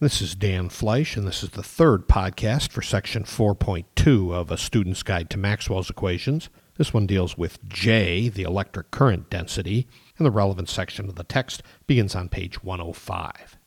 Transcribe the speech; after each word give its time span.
This 0.00 0.22
is 0.22 0.36
Dan 0.36 0.68
Fleisch, 0.68 1.16
and 1.16 1.26
this 1.26 1.42
is 1.42 1.50
the 1.50 1.62
third 1.64 2.06
podcast 2.06 2.70
for 2.70 2.82
section 2.82 3.24
4.2 3.24 4.32
of 4.32 4.52
A 4.52 4.56
Student's 4.56 5.02
Guide 5.02 5.28
to 5.30 5.38
Maxwell's 5.38 5.90
Equations. 5.90 6.50
This 6.76 6.94
one 6.94 7.04
deals 7.04 7.36
with 7.36 7.68
J, 7.68 8.28
the 8.28 8.44
electric 8.44 8.92
current 8.92 9.28
density, 9.28 9.88
and 10.16 10.24
the 10.24 10.30
relevant 10.30 10.68
section 10.68 11.08
of 11.08 11.16
the 11.16 11.24
text 11.24 11.64
begins 11.88 12.14
on 12.14 12.28
page 12.28 12.62
105. 12.62 13.58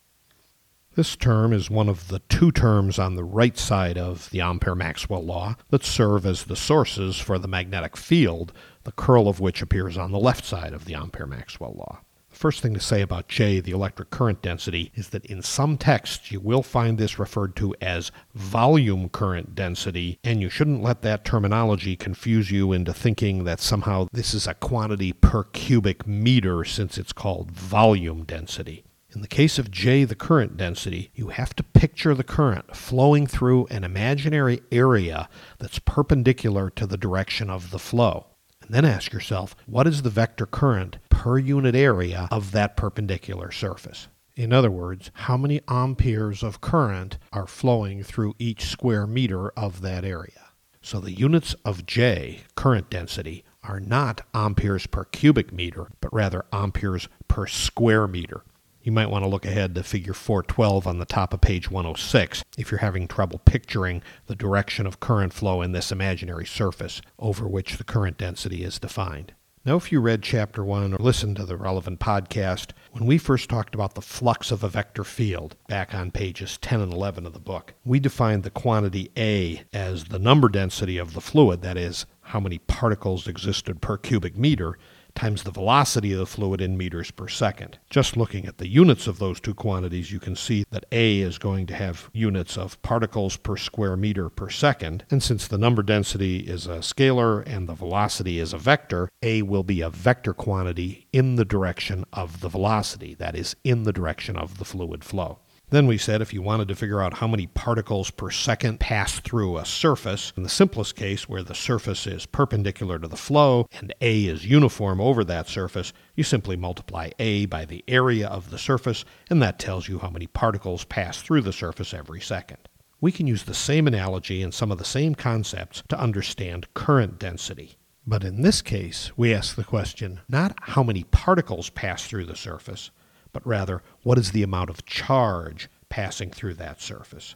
This 0.96 1.18
term 1.18 1.52
is 1.52 1.70
one 1.70 1.90
of 1.90 2.08
the 2.08 2.20
two 2.20 2.54
terms 2.54 2.98
on 2.98 3.16
the 3.16 3.26
right 3.26 3.58
side 3.58 3.98
of 3.98 4.30
the 4.30 4.40
Ampere-Maxwell 4.40 5.26
law 5.26 5.58
that 5.70 5.84
serve 5.84 6.26
as 6.26 6.46
the 6.46 6.56
sources 6.56 7.20
for 7.20 7.40
the 7.40 7.50
magnetic 7.50 7.98
field, 7.98 8.54
the 8.86 8.94
curl 8.94 9.28
of 9.28 9.42
which 9.42 9.62
appears 9.62 9.98
on 9.98 10.14
the 10.14 10.18
left 10.18 10.46
side 10.46 10.72
of 10.72 10.86
the 10.86 10.96
Ampere-Maxwell 10.96 11.74
law. 11.74 12.00
First 12.42 12.62
thing 12.62 12.74
to 12.74 12.80
say 12.80 13.04
about 13.04 13.28
J, 13.28 13.60
the 13.60 13.72
electric 13.72 14.10
current 14.10 14.42
density, 14.42 14.92
is 14.96 15.10
that 15.10 15.28
in 15.28 15.44
some 15.44 15.78
texts 15.78 16.32
you 16.32 16.40
will 16.40 16.64
find 16.64 16.98
this 16.98 17.20
referred 17.20 17.56
to 17.58 17.76
as 17.80 18.12
volume 18.34 19.10
current 19.10 19.54
density, 19.54 20.18
and 20.24 20.42
you 20.42 20.50
shouldn't 20.50 20.82
let 20.82 21.04
that 21.04 21.24
terminology 21.24 21.96
confuse 21.96 22.50
you 22.50 22.74
into 22.74 22.96
thinking 22.96 23.44
that 23.44 23.60
somehow 23.60 24.08
this 24.12 24.34
is 24.34 24.48
a 24.48 24.56
quantity 24.56 25.14
per 25.14 25.44
cubic 25.44 26.08
meter 26.08 26.64
since 26.64 26.98
it's 26.98 27.14
called 27.14 27.52
volume 27.52 28.24
density. 28.24 28.86
In 29.14 29.22
the 29.22 29.28
case 29.28 29.60
of 29.60 29.70
J, 29.70 30.04
the 30.04 30.16
current 30.16 30.58
density, 30.58 31.12
you 31.14 31.28
have 31.28 31.56
to 31.58 31.64
picture 31.64 32.16
the 32.16 32.24
current 32.24 32.76
flowing 32.76 33.28
through 33.28 33.68
an 33.68 33.84
imaginary 33.84 34.64
area 34.72 35.30
that's 35.60 35.78
perpendicular 35.78 36.72
to 36.72 36.88
the 36.88 36.98
direction 36.98 37.52
of 37.52 37.70
the 37.70 37.78
flow. 37.78 38.26
And 38.64 38.72
then 38.72 38.86
ask 38.86 39.14
yourself, 39.14 39.56
what 39.68 39.86
is 39.86 40.02
the 40.02 40.10
vector 40.10 40.48
current 40.48 40.98
per 41.12 41.38
unit 41.38 41.76
area 41.76 42.28
of 42.32 42.52
that 42.52 42.76
perpendicular 42.76 43.52
surface? 43.52 44.08
In 44.36 44.52
other 44.52 44.72
words, 44.72 45.12
how 45.14 45.38
many 45.38 45.62
amperes 45.68 46.42
of 46.42 46.62
current 46.62 47.20
are 47.32 47.46
flowing 47.46 48.02
through 48.02 48.34
each 48.40 48.66
square 48.66 49.06
meter 49.06 49.50
of 49.50 49.82
that 49.82 50.04
area? 50.04 50.50
So 50.82 51.00
the 51.00 51.12
units 51.12 51.54
of 51.64 51.86
J, 51.86 52.42
current 52.56 52.90
density, 52.90 53.44
are 53.64 53.80
not 53.80 54.22
amperes 54.34 54.88
per 54.88 55.06
cubic 55.06 55.54
meter, 55.54 55.88
but 56.00 56.12
rather 56.12 56.46
amperes 56.52 57.08
per 57.28 57.46
square 57.46 58.08
meter. 58.08 58.42
You 58.82 58.92
might 58.92 59.12
want 59.12 59.24
to 59.24 59.30
look 59.30 59.46
ahead 59.46 59.76
to 59.76 59.84
figure 59.84 60.16
412 60.16 60.88
on 60.88 60.98
the 60.98 61.06
top 61.06 61.36
of 61.36 61.42
page 61.42 61.70
106 61.70 62.44
if 62.58 62.72
you're 62.72 62.80
having 62.80 63.08
trouble 63.08 63.40
picturing 63.46 64.02
the 64.26 64.36
direction 64.36 64.88
of 64.88 65.00
current 65.00 65.34
flow 65.34 65.62
in 65.62 65.72
this 65.72 65.92
imaginary 65.92 66.48
surface 66.48 67.00
over 67.20 67.48
which 67.48 67.78
the 67.78 67.84
current 67.84 68.18
density 68.18 68.64
is 68.64 68.80
defined. 68.80 69.34
Now, 69.64 69.76
if 69.76 69.92
you 69.92 70.02
read 70.02 70.24
chapter 70.24 70.66
1 70.66 70.96
or 70.96 70.98
listened 70.98 71.36
to 71.36 71.46
the 71.46 71.56
relevant 71.56 72.00
podcast, 72.00 72.72
when 72.94 73.06
we 73.06 73.20
first 73.20 73.48
talked 73.48 73.76
about 73.76 73.94
the 73.94 74.02
flux 74.02 74.50
of 74.50 74.64
a 74.64 74.68
vector 74.68 75.04
field 75.04 75.56
back 75.68 75.94
on 75.94 76.10
pages 76.10 76.58
10 76.58 76.82
and 76.82 76.92
11 76.92 77.28
of 77.28 77.34
the 77.34 77.40
book, 77.40 77.76
we 77.86 78.00
defined 78.00 78.42
the 78.42 78.50
quantity 78.50 79.12
A 79.16 79.62
as 79.72 80.06
the 80.06 80.18
number 80.18 80.50
density 80.50 80.98
of 80.98 81.14
the 81.14 81.22
fluid, 81.22 81.62
that 81.62 81.78
is, 81.78 82.08
how 82.22 82.40
many 82.40 82.58
particles 82.58 83.28
existed 83.28 83.82
per 83.82 84.00
cubic 84.00 84.36
meter, 84.36 84.80
times 85.16 85.44
the 85.44 85.52
velocity 85.52 86.14
of 86.14 86.20
the 86.20 86.26
fluid 86.26 86.62
in 86.62 86.78
meters 86.78 87.12
per 87.12 87.28
second. 87.28 87.80
Just 87.90 88.18
looking 88.18 88.46
at 88.46 88.58
the 88.58 88.68
units 88.68 89.08
of 89.08 89.20
those 89.20 89.40
two 89.40 89.54
quantities, 89.54 90.12
you 90.12 90.20
can 90.20 90.36
see 90.36 90.66
that 90.72 90.86
A 90.92 91.20
is 91.20 91.38
going 91.38 91.68
to 91.68 91.76
have 91.76 92.10
units 92.14 92.58
of 92.58 92.82
particles 92.82 93.38
per 93.38 93.58
square 93.58 93.96
meter 93.96 94.30
per 94.30 94.50
second. 94.50 95.06
And 95.10 95.22
since 95.22 95.48
the 95.48 95.58
number 95.58 95.84
density 95.84 96.40
is 96.40 96.68
a 96.68 96.80
scalar 96.80 97.44
and 97.46 97.68
the 97.68 97.74
velocity 97.74 98.40
is 98.40 98.54
a 98.54 98.58
vector, 98.58 99.10
A 99.22 99.42
will 99.42 99.64
be 99.64 99.82
a 99.82 99.90
vector 99.90 100.34
quantity 100.34 101.08
in 101.12 101.36
the 101.36 101.46
direction 101.46 102.06
of 102.14 102.42
the 102.42 102.50
velocity, 102.50 103.14
that 103.16 103.36
is, 103.36 103.56
in 103.64 103.84
the 103.84 103.94
direction 103.94 104.38
of 104.38 104.58
the 104.58 104.66
fluid 104.66 105.04
flow. 105.04 105.40
Then 105.72 105.88
we 105.88 105.98
said 105.98 106.22
if 106.22 106.34
you 106.34 106.42
wanted 106.42 106.68
to 106.68 106.76
figure 106.76 107.02
out 107.02 107.20
how 107.20 107.28
many 107.28 107.48
particles 107.48 108.12
per 108.12 108.30
second 108.30 108.82
pass 108.82 109.22
through 109.22 109.58
a 109.58 109.66
surface, 109.66 110.34
in 110.36 110.44
the 110.44 110.50
simplest 110.50 110.98
case 110.98 111.30
where 111.30 111.44
the 111.44 111.56
surface 111.56 112.06
is 112.06 112.26
perpendicular 112.26 113.00
to 113.00 113.08
the 113.08 113.16
flow 113.16 113.68
and 113.80 113.94
A 114.02 114.26
is 114.26 114.46
uniform 114.46 115.00
over 115.00 115.24
that 115.24 115.48
surface, 115.48 115.94
you 116.14 116.26
simply 116.26 116.58
multiply 116.58 117.12
A 117.20 117.46
by 117.46 117.64
the 117.64 117.86
area 117.88 118.28
of 118.28 118.52
the 118.52 118.58
surface, 118.58 119.06
and 119.30 119.42
that 119.42 119.60
tells 119.60 119.88
you 119.88 120.00
how 120.00 120.10
many 120.10 120.28
particles 120.28 120.84
pass 120.84 121.22
through 121.22 121.42
the 121.42 121.54
surface 121.54 121.94
every 121.94 122.20
second. 122.20 122.68
We 123.00 123.14
can 123.14 123.26
use 123.26 123.44
the 123.44 123.54
same 123.54 123.88
analogy 123.88 124.44
and 124.44 124.54
some 124.54 124.74
of 124.74 124.78
the 124.78 124.84
same 124.84 125.16
concepts 125.16 125.84
to 125.88 125.98
understand 125.98 126.74
current 126.74 127.18
density. 127.18 127.78
But 128.06 128.26
in 128.26 128.42
this 128.42 128.62
case, 128.62 129.12
we 129.16 129.34
ask 129.34 129.56
the 129.56 129.64
question 129.64 130.20
not 130.28 130.54
how 130.60 130.84
many 130.84 131.06
particles 131.06 131.70
pass 131.70 132.06
through 132.06 132.26
the 132.26 132.36
surface, 132.36 132.92
but 133.34 133.46
rather 133.46 133.82
what 134.04 134.18
is 134.18 134.32
the 134.32 134.44
amount 134.44 134.70
of 134.70 134.86
charge 134.86 135.70
passing 135.90 136.30
through 136.32 136.54
that 136.56 136.82
surface. 136.82 137.36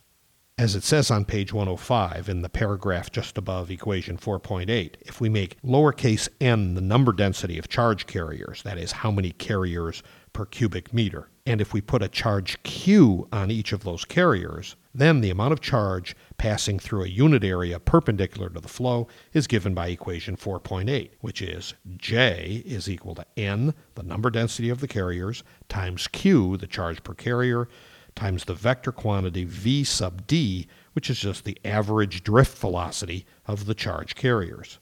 As 0.57 0.73
it 0.73 0.85
says 0.85 1.11
on 1.11 1.25
page 1.25 1.51
105 1.51 2.29
in 2.29 2.41
the 2.41 2.47
paragraph 2.47 3.11
just 3.11 3.37
above 3.37 3.69
equation 3.69 4.17
4.8, 4.17 4.95
if 5.01 5.19
we 5.19 5.27
make 5.27 5.61
lowercase 5.61 6.29
n 6.39 6.75
the 6.75 6.81
number 6.81 7.11
density 7.11 7.57
of 7.57 7.67
charge 7.67 8.07
carriers, 8.07 8.63
that 8.63 8.77
is, 8.77 8.93
how 8.93 9.11
many 9.11 9.31
carriers 9.31 10.01
per 10.31 10.45
cubic 10.45 10.93
meter, 10.93 11.27
and 11.45 11.59
if 11.59 11.73
we 11.73 11.81
put 11.81 12.01
a 12.01 12.07
charge 12.07 12.63
q 12.63 13.27
on 13.33 13.51
each 13.51 13.73
of 13.73 13.83
those 13.83 14.05
carriers, 14.05 14.77
then 14.93 15.19
the 15.19 15.29
amount 15.29 15.51
of 15.51 15.59
charge 15.59 16.15
passing 16.37 16.79
through 16.79 17.03
a 17.03 17.09
unit 17.09 17.43
area 17.43 17.77
perpendicular 17.77 18.49
to 18.49 18.61
the 18.61 18.69
flow 18.69 19.09
is 19.33 19.47
given 19.47 19.73
by 19.73 19.89
equation 19.89 20.37
4.8, 20.37 21.09
which 21.19 21.41
is 21.41 21.73
J 21.97 22.63
is 22.65 22.89
equal 22.89 23.15
to 23.15 23.25
N, 23.35 23.73
the 23.95 24.03
number 24.03 24.29
density 24.29 24.69
of 24.69 24.79
the 24.79 24.87
carriers, 24.87 25.43
times 25.67 26.07
Q, 26.07 26.55
the 26.55 26.65
charge 26.65 27.03
per 27.03 27.13
carrier, 27.13 27.67
times 28.15 28.45
the 28.45 28.53
vector 28.53 28.91
quantity 28.91 29.43
V 29.43 29.83
sub 29.83 30.25
D, 30.27 30.67
which 30.93 31.09
is 31.09 31.19
just 31.19 31.43
the 31.43 31.57
average 31.65 32.23
drift 32.23 32.57
velocity 32.57 33.25
of 33.45 33.65
the 33.65 33.75
charge 33.75 34.15
carriers. 34.15 34.79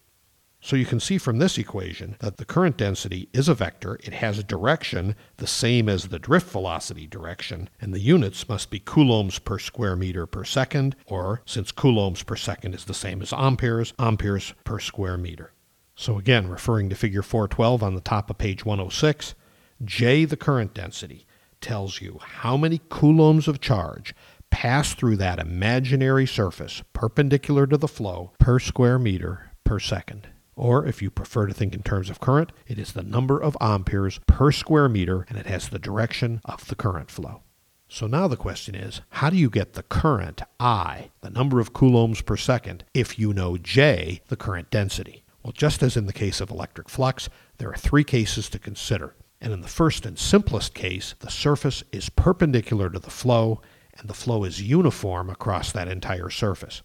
So 0.66 0.78
you 0.78 0.86
can 0.86 1.02
see 1.02 1.18
from 1.18 1.40
this 1.40 1.58
equation 1.58 2.16
that 2.20 2.38
the 2.38 2.46
current 2.46 2.78
density 2.78 3.28
is 3.34 3.50
a 3.50 3.54
vector. 3.54 4.00
It 4.02 4.14
has 4.14 4.40
a 4.40 4.44
direction 4.44 5.18
the 5.36 5.46
same 5.46 5.90
as 5.90 6.08
the 6.08 6.20
drift 6.20 6.50
velocity 6.50 7.06
direction, 7.06 7.70
and 7.82 7.94
the 7.94 8.00
units 8.00 8.48
must 8.48 8.70
be 8.70 8.80
coulombs 8.80 9.40
per 9.40 9.60
square 9.60 9.98
meter 9.98 10.26
per 10.26 10.46
second, 10.46 10.96
or 11.06 11.42
since 11.46 11.74
coulombs 11.74 12.24
per 12.24 12.38
second 12.38 12.76
is 12.76 12.86
the 12.86 12.94
same 12.94 13.22
as 13.22 13.34
amperes, 13.34 13.94
amperes 14.00 14.54
per 14.64 14.80
square 14.80 15.18
meter. 15.18 15.52
So 15.96 16.18
again, 16.18 16.48
referring 16.48 16.88
to 16.92 16.96
figure 16.96 17.24
412 17.24 17.84
on 17.84 17.96
the 17.96 18.00
top 18.00 18.30
of 18.30 18.38
page 18.38 18.64
106, 18.64 19.36
J, 19.84 20.24
the 20.24 20.38
current 20.38 20.74
density, 20.74 21.26
tells 21.64 22.02
you 22.02 22.20
how 22.22 22.56
many 22.56 22.80
coulombs 22.90 23.48
of 23.48 23.60
charge 23.60 24.14
pass 24.52 24.94
through 24.94 25.16
that 25.18 25.40
imaginary 25.40 26.28
surface 26.28 26.84
perpendicular 26.94 27.66
to 27.66 27.78
the 27.78 27.88
flow 27.88 28.34
per 28.38 28.60
square 28.60 29.00
meter 29.00 29.50
per 29.64 29.80
second. 29.80 30.28
Or, 30.56 30.86
if 30.86 31.02
you 31.02 31.10
prefer 31.10 31.48
to 31.48 31.54
think 31.54 31.74
in 31.74 31.82
terms 31.82 32.12
of 32.12 32.20
current, 32.20 32.52
it 32.68 32.78
is 32.78 32.92
the 32.92 33.02
number 33.02 33.40
of 33.40 33.58
amperes 33.60 34.20
per 34.28 34.52
square 34.52 34.88
meter 34.88 35.26
and 35.28 35.40
it 35.40 35.48
has 35.48 35.70
the 35.70 35.80
direction 35.80 36.42
of 36.46 36.68
the 36.68 36.76
current 36.76 37.10
flow. 37.10 37.42
So 37.88 38.06
now 38.06 38.28
the 38.28 38.38
question 38.38 38.76
is 38.76 39.02
how 39.10 39.30
do 39.30 39.38
you 39.38 39.50
get 39.50 39.74
the 39.74 39.84
current, 39.84 40.42
I, 40.60 41.10
the 41.22 41.30
number 41.32 41.60
of 41.60 41.74
coulombs 41.74 42.22
per 42.22 42.38
second, 42.38 42.84
if 42.94 43.18
you 43.18 43.34
know 43.34 43.58
J, 43.58 44.22
the 44.28 44.36
current 44.36 44.70
density? 44.70 45.24
Well, 45.44 45.54
just 45.54 45.82
as 45.82 45.98
in 45.98 46.06
the 46.06 46.14
case 46.14 46.40
of 46.40 46.52
electric 46.52 46.90
flux, 46.90 47.30
there 47.58 47.70
are 47.70 47.78
three 47.78 48.04
cases 48.04 48.50
to 48.50 48.60
consider. 48.60 49.16
And 49.44 49.52
in 49.52 49.60
the 49.60 49.68
first 49.68 50.06
and 50.06 50.18
simplest 50.18 50.74
case, 50.74 51.16
the 51.20 51.30
surface 51.30 51.84
is 51.92 52.10
perpendicular 52.10 52.90
to 52.90 52.98
the 52.98 53.10
flow 53.10 53.62
and 54.00 54.10
the 54.10 54.14
flow 54.14 54.46
is 54.46 54.62
uniform 54.62 55.30
across 55.30 55.70
that 55.74 55.90
entire 55.90 56.30
surface. 56.30 56.82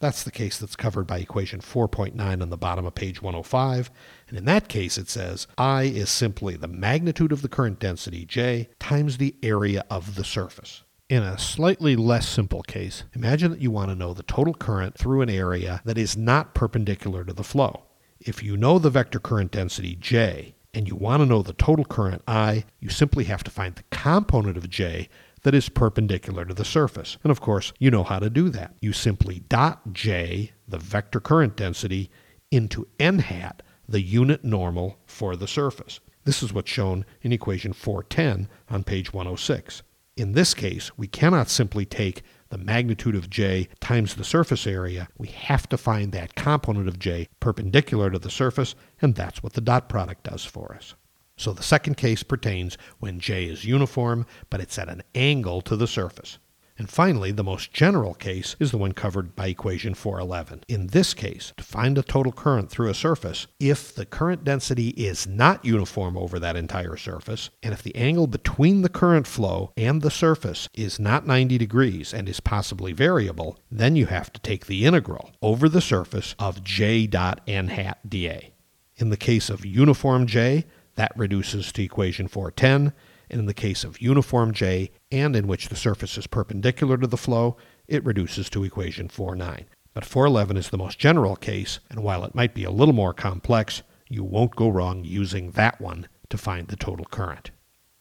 That's 0.00 0.22
the 0.22 0.30
case 0.30 0.58
that's 0.58 0.76
covered 0.76 1.06
by 1.06 1.20
equation 1.20 1.60
4.9 1.60 2.42
on 2.42 2.50
the 2.50 2.58
bottom 2.58 2.84
of 2.84 2.94
page 2.94 3.22
105. 3.22 3.90
And 4.28 4.36
in 4.36 4.44
that 4.44 4.68
case, 4.68 4.98
it 4.98 5.08
says 5.08 5.46
I 5.56 5.84
is 5.84 6.10
simply 6.10 6.56
the 6.56 6.68
magnitude 6.68 7.32
of 7.32 7.40
the 7.40 7.48
current 7.48 7.80
density, 7.80 8.26
J, 8.26 8.68
times 8.78 9.16
the 9.16 9.34
area 9.42 9.82
of 9.88 10.16
the 10.16 10.24
surface. 10.24 10.82
In 11.08 11.22
a 11.22 11.38
slightly 11.38 11.96
less 11.96 12.28
simple 12.28 12.62
case, 12.62 13.04
imagine 13.14 13.50
that 13.50 13.62
you 13.62 13.70
want 13.70 13.88
to 13.88 13.94
know 13.94 14.12
the 14.12 14.22
total 14.24 14.52
current 14.52 14.98
through 14.98 15.22
an 15.22 15.30
area 15.30 15.80
that 15.86 15.96
is 15.96 16.18
not 16.18 16.54
perpendicular 16.54 17.24
to 17.24 17.32
the 17.32 17.42
flow. 17.42 17.84
If 18.20 18.42
you 18.42 18.58
know 18.58 18.78
the 18.78 18.90
vector 18.90 19.18
current 19.18 19.52
density, 19.52 19.96
J, 19.96 20.54
and 20.74 20.88
you 20.88 20.96
want 20.96 21.22
to 21.22 21.26
know 21.26 21.42
the 21.42 21.52
total 21.52 21.84
current, 21.84 22.22
I, 22.26 22.64
you 22.80 22.90
simply 22.90 23.24
have 23.24 23.44
to 23.44 23.50
find 23.50 23.74
the 23.74 23.84
component 23.90 24.56
of 24.56 24.68
J 24.68 25.08
that 25.44 25.54
is 25.54 25.68
perpendicular 25.68 26.44
to 26.44 26.54
the 26.54 26.64
surface. 26.64 27.16
And 27.22 27.30
of 27.30 27.40
course, 27.40 27.72
you 27.78 27.90
know 27.90 28.02
how 28.02 28.18
to 28.18 28.30
do 28.30 28.48
that. 28.50 28.74
You 28.80 28.92
simply 28.92 29.40
dot 29.48 29.92
j, 29.92 30.52
the 30.66 30.78
vector 30.78 31.20
current 31.20 31.54
density, 31.54 32.10
into 32.50 32.88
n 32.98 33.20
hat, 33.20 33.62
the 33.88 34.00
unit 34.00 34.42
normal 34.42 34.98
for 35.06 35.36
the 35.36 35.46
surface. 35.46 36.00
This 36.24 36.42
is 36.42 36.52
what's 36.52 36.70
shown 36.70 37.04
in 37.20 37.32
equation 37.32 37.74
410 37.74 38.48
on 38.70 38.84
page 38.84 39.12
106. 39.12 39.82
In 40.16 40.32
this 40.32 40.54
case, 40.54 40.96
we 40.96 41.08
cannot 41.08 41.48
simply 41.48 41.84
take 41.84 42.22
the 42.48 42.58
magnitude 42.58 43.16
of 43.16 43.28
j 43.28 43.68
times 43.80 44.14
the 44.14 44.22
surface 44.22 44.64
area. 44.64 45.08
We 45.18 45.26
have 45.26 45.68
to 45.70 45.76
find 45.76 46.12
that 46.12 46.36
component 46.36 46.86
of 46.86 47.00
j 47.00 47.28
perpendicular 47.40 48.10
to 48.10 48.18
the 48.20 48.30
surface, 48.30 48.76
and 49.02 49.16
that's 49.16 49.42
what 49.42 49.54
the 49.54 49.60
dot 49.60 49.88
product 49.88 50.22
does 50.22 50.44
for 50.44 50.72
us. 50.72 50.94
So 51.36 51.52
the 51.52 51.64
second 51.64 51.96
case 51.96 52.22
pertains 52.22 52.78
when 53.00 53.18
J 53.18 53.46
is 53.46 53.64
uniform, 53.64 54.24
but 54.50 54.60
it's 54.60 54.78
at 54.78 54.88
an 54.88 55.02
angle 55.16 55.60
to 55.62 55.74
the 55.74 55.88
surface. 55.88 56.38
And 56.76 56.90
finally, 56.90 57.30
the 57.30 57.44
most 57.44 57.72
general 57.72 58.14
case 58.14 58.56
is 58.58 58.72
the 58.72 58.78
one 58.78 58.92
covered 58.92 59.36
by 59.36 59.46
equation 59.46 59.94
411. 59.94 60.64
In 60.66 60.88
this 60.88 61.14
case, 61.14 61.52
to 61.56 61.62
find 61.62 61.96
the 61.96 62.02
total 62.02 62.32
current 62.32 62.68
through 62.68 62.90
a 62.90 62.94
surface, 62.94 63.46
if 63.60 63.94
the 63.94 64.04
current 64.04 64.42
density 64.42 64.88
is 64.88 65.24
not 65.26 65.64
uniform 65.64 66.16
over 66.16 66.40
that 66.40 66.56
entire 66.56 66.96
surface, 66.96 67.50
and 67.62 67.72
if 67.72 67.82
the 67.82 67.94
angle 67.94 68.26
between 68.26 68.82
the 68.82 68.88
current 68.88 69.28
flow 69.28 69.72
and 69.76 70.02
the 70.02 70.10
surface 70.10 70.68
is 70.74 70.98
not 70.98 71.26
90 71.26 71.58
degrees 71.58 72.12
and 72.12 72.28
is 72.28 72.40
possibly 72.40 72.92
variable, 72.92 73.56
then 73.70 73.94
you 73.94 74.06
have 74.06 74.32
to 74.32 74.40
take 74.40 74.66
the 74.66 74.84
integral 74.84 75.30
over 75.40 75.68
the 75.68 75.80
surface 75.80 76.34
of 76.40 76.64
j 76.64 77.06
dot 77.06 77.40
n 77.46 77.68
hat 77.68 77.98
dA. 78.08 78.52
In 78.96 79.10
the 79.10 79.16
case 79.16 79.48
of 79.48 79.64
uniform 79.64 80.26
j, 80.26 80.64
that 80.96 81.12
reduces 81.16 81.70
to 81.72 81.82
equation 81.82 82.26
410 82.26 82.86
and 82.86 82.92
in 83.34 83.46
the 83.46 83.54
case 83.54 83.84
of 83.84 84.00
uniform 84.00 84.52
J 84.52 84.90
and 85.10 85.34
in 85.34 85.46
which 85.46 85.68
the 85.68 85.76
surface 85.76 86.16
is 86.16 86.26
perpendicular 86.26 86.96
to 86.96 87.06
the 87.06 87.16
flow, 87.16 87.56
it 87.88 88.04
reduces 88.04 88.48
to 88.50 88.64
equation 88.64 89.08
4.9. 89.08 89.64
But 89.92 90.04
411 90.04 90.56
is 90.56 90.70
the 90.70 90.78
most 90.78 90.98
general 90.98 91.36
case, 91.36 91.80
and 91.90 92.02
while 92.02 92.24
it 92.24 92.34
might 92.34 92.54
be 92.54 92.64
a 92.64 92.70
little 92.70 92.94
more 92.94 93.12
complex, 93.12 93.82
you 94.08 94.24
won't 94.24 94.56
go 94.56 94.68
wrong 94.68 95.04
using 95.04 95.50
that 95.52 95.80
one 95.80 96.08
to 96.30 96.38
find 96.38 96.68
the 96.68 96.76
total 96.76 97.04
current. 97.06 97.50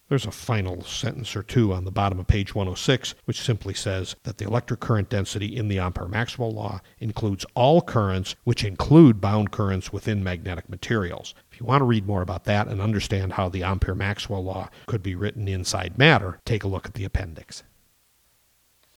There's 0.09 0.25
a 0.25 0.31
final 0.31 0.83
sentence 0.83 1.35
or 1.35 1.43
two 1.43 1.73
on 1.73 1.85
the 1.85 1.91
bottom 1.91 2.19
of 2.19 2.27
page 2.27 2.53
106, 2.53 3.15
which 3.23 3.41
simply 3.41 3.73
says 3.73 4.15
that 4.23 4.37
the 4.37 4.45
electric 4.45 4.81
current 4.81 5.09
density 5.09 5.55
in 5.55 5.69
the 5.69 5.79
Ampere 5.79 6.07
Maxwell 6.07 6.51
law 6.51 6.81
includes 6.99 7.45
all 7.55 7.81
currents, 7.81 8.35
which 8.43 8.65
include 8.65 9.21
bound 9.21 9.51
currents 9.51 9.93
within 9.93 10.23
magnetic 10.23 10.69
materials. 10.69 11.33
If 11.51 11.59
you 11.59 11.65
want 11.65 11.81
to 11.81 11.85
read 11.85 12.05
more 12.05 12.21
about 12.21 12.43
that 12.43 12.67
and 12.67 12.81
understand 12.81 13.33
how 13.33 13.47
the 13.47 13.63
Ampere 13.63 13.95
Maxwell 13.95 14.43
law 14.43 14.69
could 14.87 15.01
be 15.01 15.15
written 15.15 15.47
inside 15.47 15.97
matter, 15.97 16.39
take 16.45 16.63
a 16.63 16.67
look 16.67 16.85
at 16.85 16.95
the 16.95 17.05
appendix. 17.05 17.63